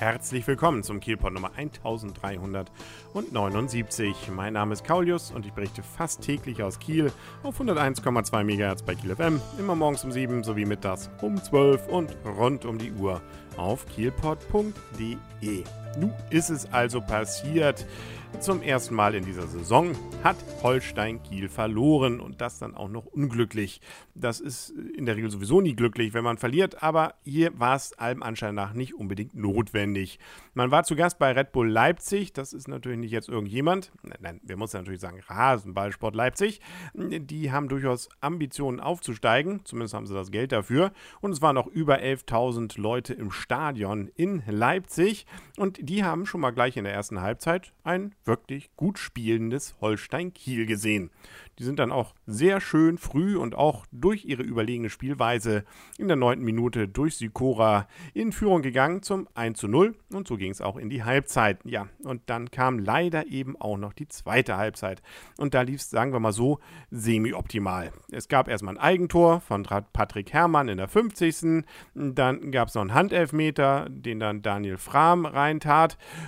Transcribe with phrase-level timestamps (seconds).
[0.00, 4.30] herzlich willkommen zum Kielpot Nummer 1379.
[4.34, 7.10] Mein Name ist Kaulius und ich berichte fast täglich aus Kiel
[7.42, 12.16] auf 101,2 MHz bei Kiel FM, immer morgens um 7 sowie mittags um 12 und
[12.24, 13.20] rund um die Uhr
[13.56, 15.16] auf kielpot.de.
[15.96, 17.86] Nun ist es also passiert.
[18.40, 23.06] Zum ersten Mal in dieser Saison hat Holstein Kiel verloren und das dann auch noch
[23.06, 23.80] unglücklich.
[24.14, 27.98] Das ist in der Regel sowieso nie glücklich, wenn man verliert, aber hier war es
[27.98, 30.20] allem Anschein nach nicht unbedingt notwendig.
[30.54, 34.40] Man war zu Gast bei Red Bull Leipzig, das ist natürlich nicht jetzt irgendjemand, nein,
[34.44, 36.60] wir müssen natürlich sagen Rasenballsport Leipzig.
[36.94, 41.66] Die haben durchaus Ambitionen aufzusteigen, zumindest haben sie das Geld dafür und es waren noch
[41.66, 46.92] über 11.000 Leute im Stadion in Leipzig und die haben schon mal gleich in der
[46.92, 51.10] ersten Halbzeit ein wirklich gut spielendes Holstein Kiel gesehen.
[51.58, 55.64] Die sind dann auch sehr schön früh und auch durch ihre überlegene Spielweise
[55.96, 60.36] in der neunten Minute durch Sikora in Führung gegangen zum 1 zu 0 und so
[60.36, 61.58] ging es auch in die Halbzeit.
[61.64, 65.02] Ja, und dann kam leider eben auch noch die zweite Halbzeit
[65.36, 67.92] und da lief es, sagen wir mal so, semi-optimal.
[68.10, 71.64] Es gab erstmal ein Eigentor von Patrick Herrmann in der 50.
[71.94, 75.67] Dann gab es noch einen Handelfmeter, den dann Daniel Frahm reintat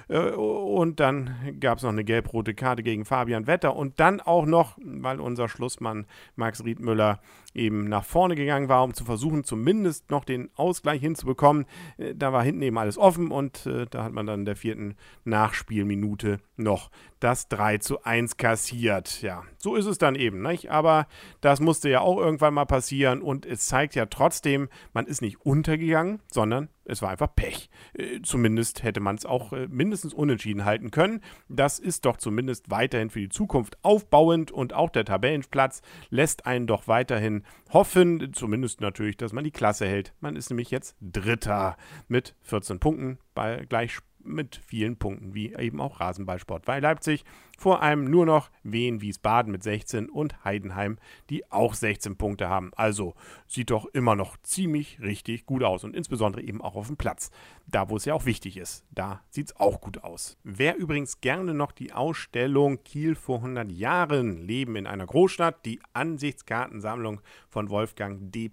[0.08, 4.46] äh, und dann gab es noch eine gelb-rote Karte gegen Fabian Wetter und dann auch
[4.46, 7.20] noch, weil unser Schlussmann Max Riedmüller
[7.54, 11.66] eben nach vorne gegangen war, um zu versuchen, zumindest noch den Ausgleich hinzubekommen.
[11.98, 14.56] Äh, da war hinten eben alles offen und äh, da hat man dann in der
[14.56, 19.22] vierten Nachspielminute noch das 3 zu 1 kassiert.
[19.22, 20.70] Ja, so ist es dann eben, nicht?
[20.70, 21.06] Aber
[21.40, 25.44] das musste ja auch irgendwann mal passieren und es zeigt ja trotzdem, man ist nicht
[25.44, 27.70] untergegangen, sondern es war einfach Pech.
[27.94, 31.20] Äh, zumindest hätte man es auch äh, mindestens unentschieden halten können.
[31.48, 36.66] Das ist doch zumindest weiterhin für die Zukunft aufbauend und auch der Tabellenplatz lässt einen
[36.66, 40.12] doch weiterhin hoffen, zumindest natürlich, dass man die Klasse hält.
[40.20, 41.76] Man ist nämlich jetzt Dritter
[42.08, 47.24] mit 14 Punkten bei gleich mit vielen Punkten, wie eben auch Rasenballsport bei Leipzig.
[47.60, 50.96] Vor allem nur noch Wien, Wiesbaden mit 16 und Heidenheim,
[51.28, 52.70] die auch 16 Punkte haben.
[52.74, 53.14] Also
[53.46, 57.30] sieht doch immer noch ziemlich richtig gut aus und insbesondere eben auch auf dem Platz.
[57.66, 60.38] Da, wo es ja auch wichtig ist, da sieht es auch gut aus.
[60.42, 65.80] Wer übrigens gerne noch die Ausstellung Kiel vor 100 Jahren Leben in einer Großstadt, die
[65.92, 67.20] Ansichtskartensammlung
[67.50, 68.50] von Wolfgang D.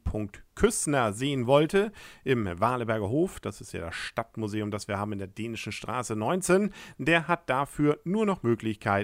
[0.54, 1.92] Küssner sehen wollte,
[2.24, 6.16] im Waleberger Hof, das ist ja das Stadtmuseum, das wir haben in der Dänischen Straße
[6.16, 8.97] 19, der hat dafür nur noch Möglichkeiten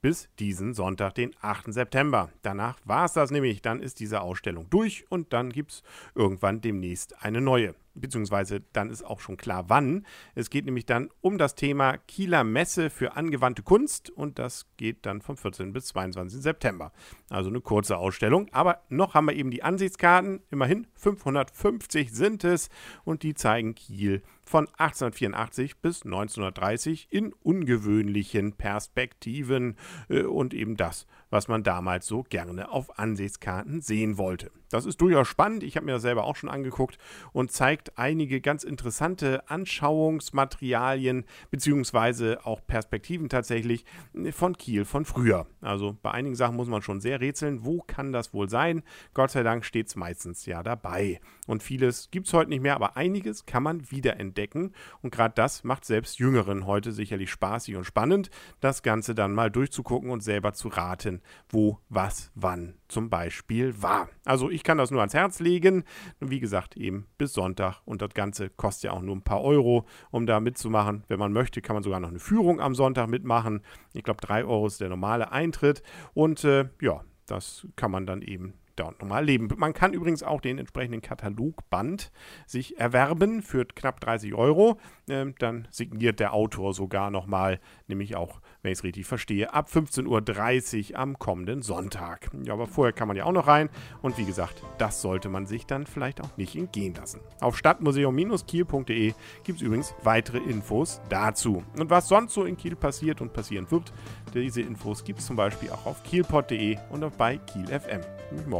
[0.00, 1.72] bis diesen Sonntag, den 8.
[1.72, 2.30] September.
[2.42, 5.82] Danach war es das nämlich, dann ist diese Ausstellung durch und dann gibt es
[6.14, 10.06] irgendwann demnächst eine neue beziehungsweise dann ist auch schon klar, wann.
[10.34, 15.06] Es geht nämlich dann um das Thema Kieler Messe für angewandte Kunst und das geht
[15.06, 15.72] dann vom 14.
[15.72, 16.40] bis 22.
[16.40, 16.92] September.
[17.28, 22.68] Also eine kurze Ausstellung, aber noch haben wir eben die Ansichtskarten, immerhin 550 sind es
[23.04, 29.76] und die zeigen Kiel von 1884 bis 1930 in ungewöhnlichen Perspektiven
[30.08, 34.50] äh, und eben das, was man damals so gerne auf Ansichtskarten sehen wollte.
[34.70, 35.62] Das ist durchaus spannend.
[35.62, 36.98] Ich habe mir das selber auch schon angeguckt
[37.32, 43.84] und zeigt einige ganz interessante Anschauungsmaterialien beziehungsweise auch Perspektiven tatsächlich
[44.32, 45.46] von Kiel von früher.
[45.60, 48.82] Also bei einigen Sachen muss man schon sehr rätseln, wo kann das wohl sein?
[49.14, 51.20] Gott sei Dank steht es meistens ja dabei.
[51.46, 54.74] Und vieles gibt es heute nicht mehr, aber einiges kann man wiederentdecken.
[55.02, 58.30] Und gerade das macht selbst Jüngeren heute sicherlich spaßig und spannend,
[58.60, 64.08] das Ganze dann mal durchzugucken und selber zu raten, wo, was, wann zum Beispiel war.
[64.24, 65.84] Also ich kann das nur ans Herz legen.
[66.20, 67.80] Wie gesagt, eben bis Sonntag.
[67.84, 71.04] Und das Ganze kostet ja auch nur ein paar Euro, um da mitzumachen.
[71.08, 73.62] Wenn man möchte, kann man sogar noch eine Führung am Sonntag mitmachen.
[73.94, 75.82] Ich glaube, drei Euro ist der normale Eintritt.
[76.14, 79.48] Und äh, ja, das kann man dann eben dort nochmal leben.
[79.56, 82.10] Man kann übrigens auch den entsprechenden Katalogband
[82.46, 84.78] sich erwerben für knapp 30 Euro.
[85.08, 89.68] Ähm, dann signiert der Autor sogar nochmal, nämlich auch, wenn ich es richtig verstehe, ab
[89.72, 92.30] 15.30 Uhr am kommenden Sonntag.
[92.44, 93.70] Ja, aber vorher kann man ja auch noch rein.
[94.02, 97.20] Und wie gesagt, das sollte man sich dann vielleicht auch nicht entgehen lassen.
[97.40, 99.14] Auf stadtmuseum-kiel.de
[99.44, 101.64] gibt es übrigens weitere Infos dazu.
[101.78, 103.92] Und was sonst so in Kiel passiert und passieren wird,
[104.34, 108.00] diese Infos gibt es zum Beispiel auch auf kielpot.de und auch bei Kiel FM.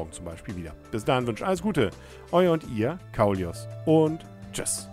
[0.08, 0.74] Morgen zum Beispiel wieder.
[0.90, 1.90] Bis dahin wünsche ich alles Gute.
[2.32, 3.68] Euer und ihr, Kaulius.
[3.84, 4.88] Und tschüss.